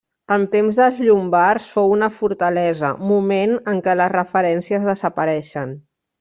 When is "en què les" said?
3.75-4.13